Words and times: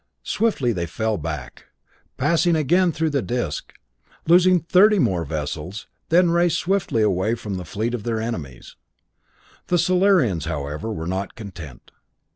Swiftly 0.23 0.71
they 0.73 0.87
fell 0.87 1.15
back, 1.15 1.65
passing 2.17 2.55
again 2.55 2.91
through 2.91 3.11
the 3.11 3.21
disc, 3.21 3.73
losing 4.25 4.59
thirty 4.59 4.97
more 4.97 5.23
vessels, 5.23 5.85
then 6.09 6.31
raced 6.31 6.57
swiftly 6.57 7.03
away 7.03 7.35
from 7.35 7.53
the 7.57 7.65
fleet 7.65 7.93
of 7.93 8.01
their 8.01 8.19
enemies. 8.19 8.75
The 9.67 9.77
Solarians, 9.77 10.45
however, 10.45 10.91
were 10.91 11.05
not 11.05 11.35
content. 11.35 11.91